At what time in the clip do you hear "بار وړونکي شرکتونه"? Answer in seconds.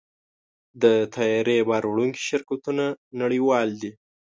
1.69-2.85